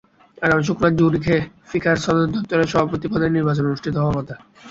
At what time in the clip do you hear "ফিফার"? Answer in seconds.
1.69-1.97